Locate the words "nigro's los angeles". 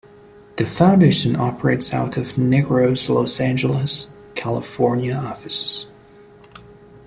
2.33-4.09